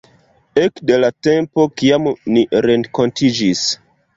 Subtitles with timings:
[0.61, 3.63] Ekde la tempo kiam ni renkontiĝis...